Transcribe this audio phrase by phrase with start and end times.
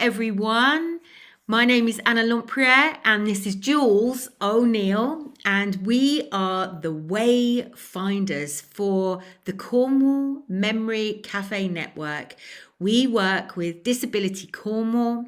[0.00, 0.98] everyone.
[1.46, 8.62] My name is Anna Lompriere, and this is Jules O'Neill, and we are the Wayfinders
[8.62, 12.36] for the Cornwall Memory Cafe Network.
[12.78, 15.26] We work with Disability Cornwall,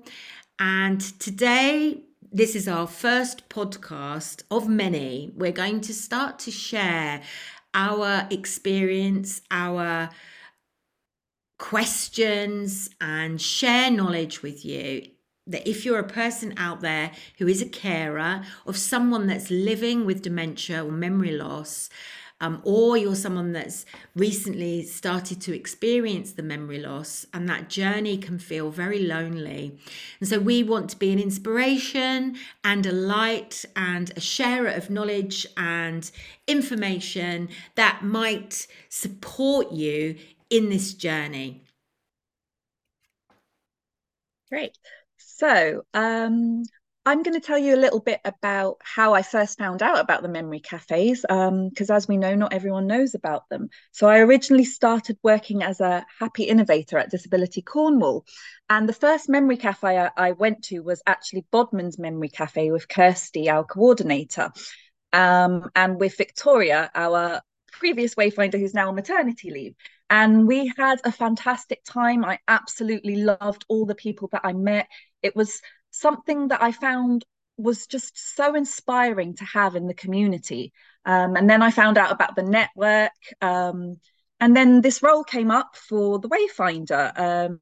[0.58, 5.32] and today this is our first podcast of many.
[5.36, 7.20] We're going to start to share
[7.74, 10.08] our experience, our
[11.62, 15.06] questions and share knowledge with you
[15.46, 20.04] that if you're a person out there who is a carer of someone that's living
[20.04, 21.88] with dementia or memory loss,
[22.40, 28.18] um, or you're someone that's recently started to experience the memory loss, and that journey
[28.18, 29.78] can feel very lonely.
[30.18, 34.90] And so, we want to be an inspiration and a light and a sharer of
[34.90, 36.10] knowledge and
[36.48, 40.16] information that might support you
[40.52, 41.64] in this journey?
[44.50, 44.76] Great.
[45.16, 46.62] So, um,
[47.04, 50.22] I'm going to tell you a little bit about how I first found out about
[50.22, 53.70] the memory cafes, because um, as we know, not everyone knows about them.
[53.92, 58.26] So, I originally started working as a happy innovator at Disability Cornwall.
[58.68, 62.88] And the first memory cafe I, I went to was actually Bodmin's Memory Cafe with
[62.88, 64.52] Kirsty, our coordinator,
[65.14, 67.40] um, and with Victoria, our
[67.72, 69.74] previous Wayfinder who's now on maternity leave.
[70.12, 72.22] And we had a fantastic time.
[72.22, 74.86] I absolutely loved all the people that I met.
[75.22, 77.24] It was something that I found
[77.56, 80.74] was just so inspiring to have in the community.
[81.06, 83.12] Um, and then I found out about the network.
[83.40, 83.96] Um,
[84.38, 87.60] and then this role came up for the Wayfinder um,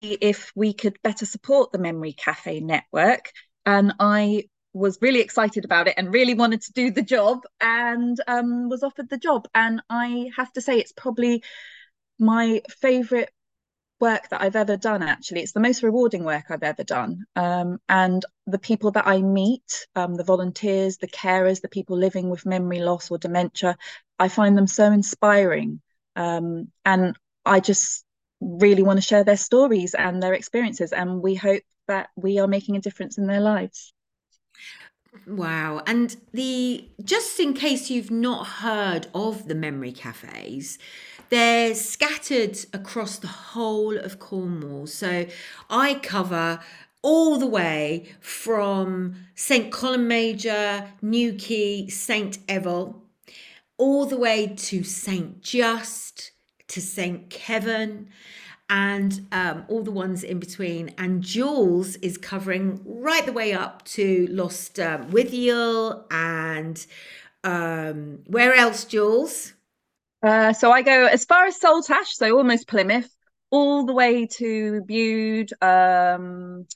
[0.00, 3.30] if we could better support the Memory Cafe network.
[3.66, 8.18] And I was really excited about it and really wanted to do the job and
[8.26, 9.46] um, was offered the job.
[9.54, 11.42] And I have to say, it's probably
[12.18, 13.30] my favorite
[14.00, 15.40] work that I've ever done, actually.
[15.42, 17.24] It's the most rewarding work I've ever done.
[17.36, 22.28] Um, and the people that I meet, um, the volunteers, the carers, the people living
[22.28, 23.76] with memory loss or dementia,
[24.18, 25.80] I find them so inspiring.
[26.16, 28.04] Um, and I just
[28.40, 30.92] really want to share their stories and their experiences.
[30.92, 33.92] And we hope that we are making a difference in their lives.
[35.26, 35.82] Wow.
[35.86, 40.78] And the just in case you've not heard of the memory cafes,
[41.30, 44.86] they're scattered across the whole of Cornwall.
[44.86, 45.26] So
[45.70, 46.60] I cover
[47.02, 49.70] all the way from St.
[49.70, 52.38] Columb Major, Newquay, St.
[52.48, 53.02] Eval,
[53.76, 55.42] all the way to St.
[55.42, 56.30] Just,
[56.68, 57.28] to St.
[57.28, 58.06] Keverne,
[58.68, 60.94] and um, all the ones in between.
[60.98, 66.84] And Jules is covering right the way up to Lost um, Withiel and
[67.42, 69.52] um, where else, Jules?
[70.22, 73.14] Uh, so I go as far as Saltash, so almost Plymouth,
[73.50, 76.66] all the way to Bude, um,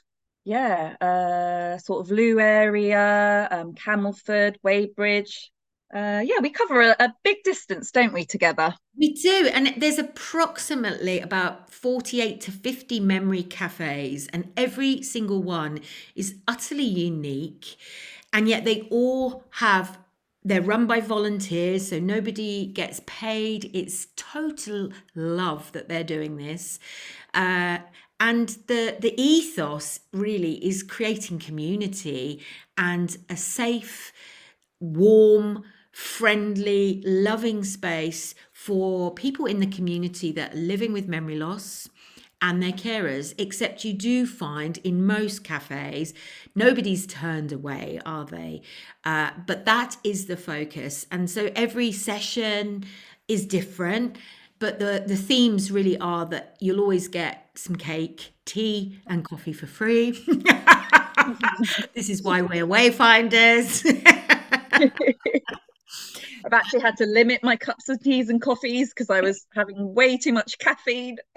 [0.44, 5.49] yeah, uh, sort of Looe area, um, Camelford, Wadebridge.
[5.93, 8.75] Uh, yeah, we cover a, a big distance, don't we, together?
[8.97, 9.50] We do.
[9.53, 15.81] And there's approximately about 48 to 50 memory cafes, and every single one
[16.15, 17.76] is utterly unique.
[18.32, 19.99] And yet they all have
[20.44, 23.70] they're run by volunteers, so nobody gets paid.
[23.75, 26.78] It's total love that they're doing this.
[27.34, 27.78] Uh,
[28.20, 32.43] and the, the ethos really is creating community
[32.76, 34.12] and a safe,
[34.81, 41.88] warm, friendly, loving space for people in the community that are living with memory loss
[42.41, 46.15] and their carers, except you do find in most cafes,
[46.54, 48.62] nobody's turned away, are they?
[49.04, 51.06] Uh, but that is the focus.
[51.10, 52.84] And so every session
[53.26, 54.19] is different,
[54.60, 59.53] but the, the themes really are that you'll always get some cake, tea, and coffee
[59.53, 60.12] for free.
[61.94, 63.84] this is why we're wayfinders.
[66.44, 69.94] I've actually had to limit my cups of teas and coffees because I was having
[69.94, 71.19] way too much caffeine.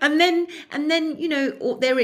[0.00, 1.98] and then and then you know they're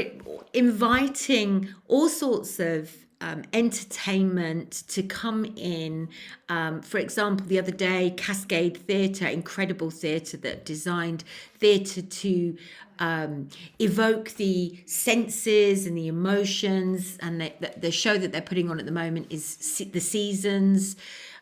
[0.53, 6.09] inviting all sorts of um, entertainment to come in.
[6.47, 11.23] Um, for example, the other day, Cascade Theatre, incredible theatre that designed
[11.57, 12.57] theatre to
[12.99, 13.47] um,
[13.79, 17.17] evoke the senses and the emotions.
[17.21, 19.57] And the, the, show that they're putting on at the moment is
[19.91, 20.95] The Seasons.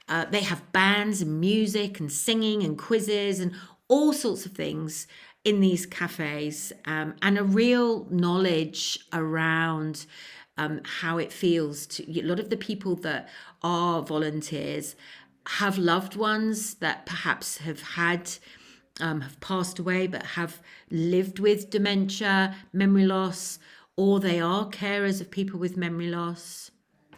[0.07, 3.53] Uh, they have bands and music and singing and quizzes and
[3.87, 5.07] all sorts of things
[5.43, 10.05] in these cafes um, and a real knowledge around
[10.57, 13.29] um, how it feels to a lot of the people that
[13.61, 14.95] are volunteers
[15.47, 18.29] have loved ones that perhaps have had
[18.99, 23.59] um, have passed away but have lived with dementia, memory loss,
[23.95, 26.71] or they are carers of people with memory loss.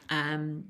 [0.10, 0.66] Um,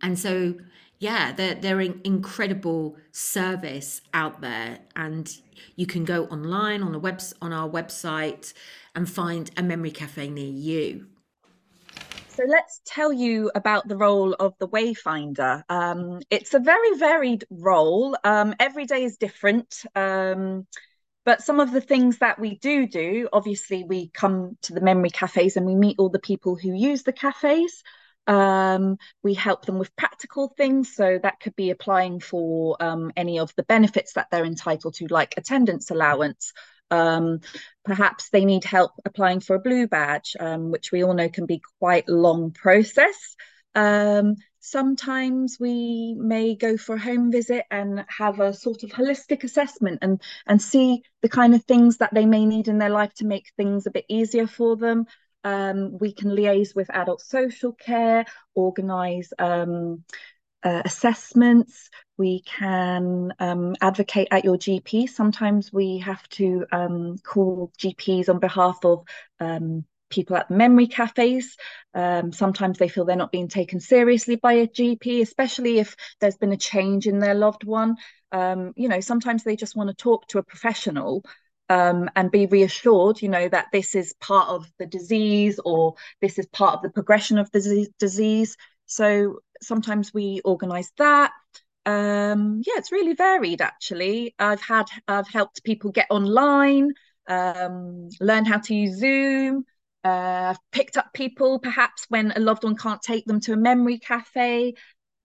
[0.00, 0.54] and so,
[0.98, 4.78] yeah, they're, they're an incredible service out there.
[4.96, 5.36] And
[5.76, 8.52] you can go online on, a web, on our website
[8.94, 11.06] and find a memory cafe near you.
[12.34, 15.64] So let's tell you about the role of the Wayfinder.
[15.68, 18.16] Um, it's a very varied role.
[18.24, 19.82] Um, every day is different.
[19.94, 20.66] Um,
[21.26, 25.10] but some of the things that we do do, obviously, we come to the memory
[25.10, 27.82] cafes and we meet all the people who use the cafes.
[28.26, 30.94] Um, we help them with practical things.
[30.94, 35.06] So that could be applying for um, any of the benefits that they're entitled to,
[35.10, 36.54] like attendance allowance.
[36.92, 37.40] Um,
[37.84, 41.46] perhaps they need help applying for a blue badge, um, which we all know can
[41.46, 43.36] be quite long process.
[43.74, 49.42] Um, sometimes we may go for a home visit and have a sort of holistic
[49.42, 53.14] assessment and and see the kind of things that they may need in their life
[53.14, 55.06] to make things a bit easier for them
[55.44, 58.24] um, we can liaise with adult social care,
[58.54, 60.04] organise um,
[60.62, 61.90] uh, assessments.
[62.22, 65.08] We can um, advocate at your GP.
[65.08, 69.04] Sometimes we have to um, call GPs on behalf of
[69.40, 71.56] um, people at memory cafes.
[71.94, 76.36] Um, sometimes they feel they're not being taken seriously by a GP, especially if there's
[76.36, 77.96] been a change in their loved one.
[78.30, 81.24] Um, you know, sometimes they just want to talk to a professional
[81.70, 86.38] um, and be reassured, you know, that this is part of the disease or this
[86.38, 88.56] is part of the progression of the disease.
[88.86, 91.32] So sometimes we organise that.
[91.84, 94.34] Um, yeah, it's really varied actually.
[94.38, 96.92] I've had I've helped people get online,
[97.28, 99.64] um, learn how to use Zoom.
[100.04, 103.56] Uh, I've picked up people perhaps when a loved one can't take them to a
[103.56, 104.74] memory cafe.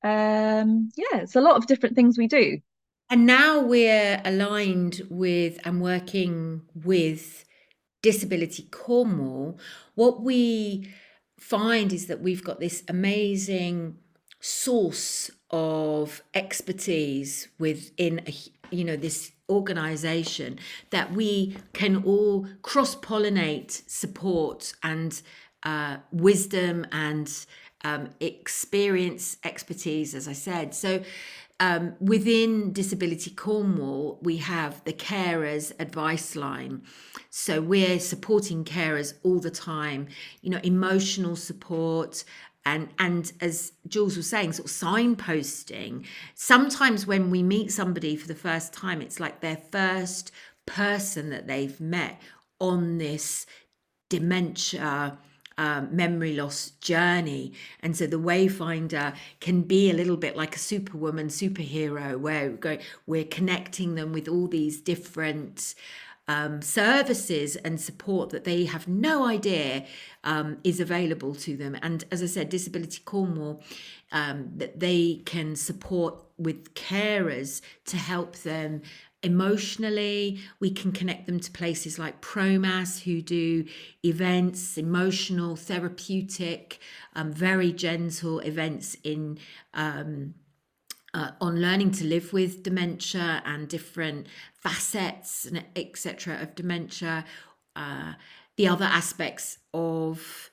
[0.04, 2.60] Um, yeah, it's a lot of different things we do.
[3.10, 7.45] And now we're aligned with and working with
[8.01, 9.57] Disability Cornwall.
[9.95, 10.92] What we
[11.39, 13.98] find is that we've got this amazing
[14.48, 18.34] source of expertise within a,
[18.74, 20.58] you know this organization
[20.90, 25.22] that we can all cross pollinate support and
[25.64, 27.46] uh, wisdom and
[27.84, 31.02] um, experience expertise as i said so
[31.60, 36.84] um, within Disability Cornwall, we have the carers advice line.
[37.32, 40.08] So we're supporting carers all the time,
[40.42, 42.24] you know, emotional support.
[42.68, 46.06] And, and as Jules was saying, sort of signposting.
[46.36, 50.31] Sometimes when we meet somebody for the first time, it's like their first
[50.66, 52.22] person that they've met
[52.60, 53.46] on this
[54.10, 55.18] dementia
[55.58, 57.54] um, memory loss journey.
[57.80, 62.58] And so the Wayfinder can be a little bit like a superwoman, superhero, where we're,
[62.58, 65.74] going, we're connecting them with all these different
[66.27, 69.85] um, services and support that they have no idea
[70.24, 71.77] um, is available to them.
[71.81, 73.63] And as I said, Disability Cornwall,
[74.12, 78.81] um, that they can support with carers to help them
[79.24, 80.39] emotionally.
[80.59, 83.65] We can connect them to places like Promas, who do
[84.03, 86.79] events, emotional, therapeutic,
[87.15, 89.39] um, very gentle events in.
[91.17, 97.25] Uh, on learning to live with dementia and different facets and etc of dementia
[97.75, 98.13] uh,
[98.55, 100.51] the other aspects of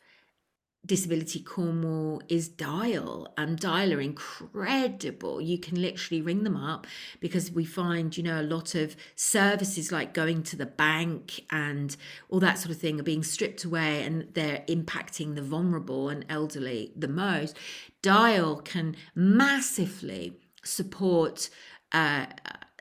[0.86, 5.40] Disability Cornwall is Dial, and Dial are incredible.
[5.40, 6.86] You can literally ring them up
[7.20, 11.96] because we find, you know, a lot of services like going to the bank and
[12.28, 16.26] all that sort of thing are being stripped away and they're impacting the vulnerable and
[16.28, 17.56] elderly the most.
[18.02, 21.50] Dial can massively support
[21.92, 22.26] uh,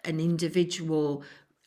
[0.03, 1.23] an individual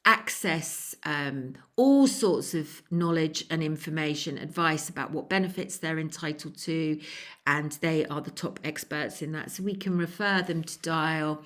[0.07, 7.01] access um, all sorts of knowledge and information, advice about what benefits they're entitled to,
[7.45, 9.51] and they are the top experts in that.
[9.51, 11.43] So we can refer them to Dial.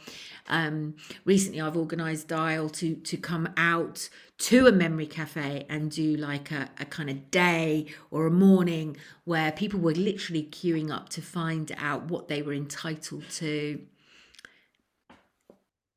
[0.47, 6.17] Um, recently, I've organised Dial to to come out to a memory cafe and do
[6.17, 11.09] like a, a kind of day or a morning where people were literally queuing up
[11.11, 13.81] to find out what they were entitled to.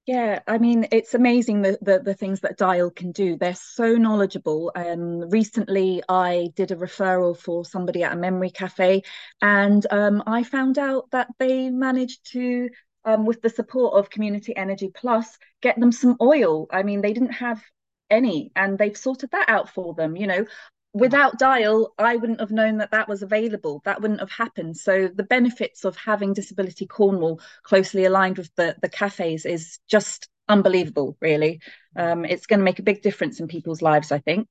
[0.05, 3.37] Yeah, I mean, it's amazing the, the, the things that Dial can do.
[3.37, 4.69] They're so knowledgeable.
[4.75, 9.03] Um, recently, I did a referral for somebody at a memory cafe,
[9.41, 12.69] and um, I found out that they managed to,
[13.05, 16.67] um, with the support of Community Energy Plus, get them some oil.
[16.69, 17.63] I mean, they didn't have
[18.09, 20.17] any, and they've sorted that out for them.
[20.17, 20.45] You know,
[20.93, 25.07] without dial i wouldn't have known that that was available that wouldn't have happened so
[25.07, 31.17] the benefits of having disability cornwall closely aligned with the the cafes is just unbelievable,
[31.21, 31.61] really.
[31.95, 34.47] Um, it's going to make a big difference in people's lives, I think.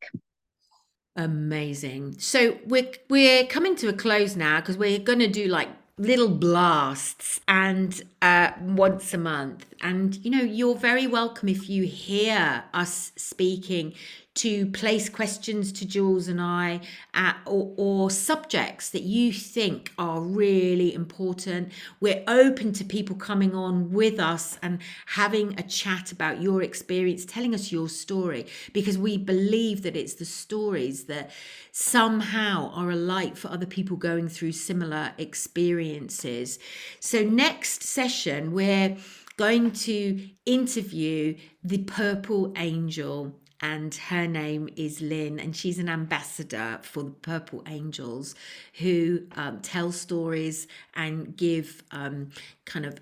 [1.17, 2.19] Amazing.
[2.19, 5.69] So we're we're coming to a close now because we're going to do like
[5.99, 9.67] little blasts and uh, once a month.
[9.83, 13.95] And you know, you're very welcome if you hear us speaking
[14.35, 16.81] to place questions to Jules and I
[17.13, 21.71] at, or, or subjects that you think are really important.
[22.01, 27.27] We're open to people coming on with us and having a chat about your experience,
[27.27, 31.31] telling us your story, because we believe that it's the stories that
[31.71, 36.59] somehow are a light for other people going through similar experiences.
[37.01, 38.12] So, next session,
[38.53, 38.97] we're
[39.37, 46.81] going to interview the Purple Angel and her name is Lynn, and she's an ambassador
[46.83, 48.35] for the Purple Angels
[48.79, 52.31] who um, tell stories and give um,
[52.65, 52.99] kind of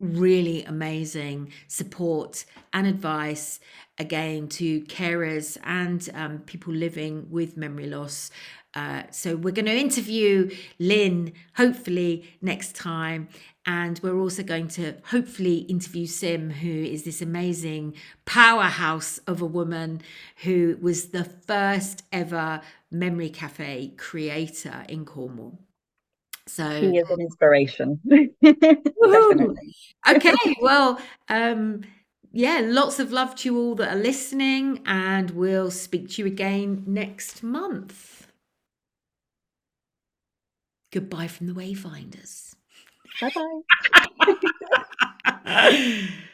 [0.00, 3.60] really amazing support and advice
[3.98, 8.30] again to carers and um, people living with memory loss.
[8.74, 13.28] Uh, so we're going to interview Lynn hopefully next time
[13.66, 19.46] and we're also going to hopefully interview Sim, who is this amazing powerhouse of a
[19.46, 20.02] woman
[20.38, 22.60] who was the first ever
[22.90, 25.58] memory cafe creator in Cornwall.
[26.46, 28.00] So he is an inspiration.
[30.08, 31.82] okay, well, um,
[32.32, 36.26] yeah, lots of love to you all that are listening, and we'll speak to you
[36.26, 38.21] again next month.
[40.92, 42.54] Goodbye from the Wayfinders.
[43.20, 43.62] Bye bye.